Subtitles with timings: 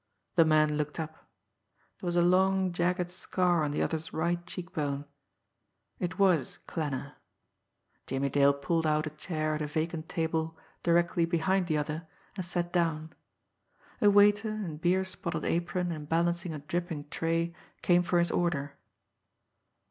[0.33, 1.29] The man looked up.
[1.99, 5.05] There was a long, jagged scar on the other's right cheek bone.
[5.99, 7.17] It was Klanner.
[8.07, 12.43] Jimmie Dale pulled out a chair at a vacant table directly behind the other, and
[12.43, 13.13] sat down.
[14.01, 18.77] A waiter, in beer spotted apron and balancing a dripping tray, came for his order.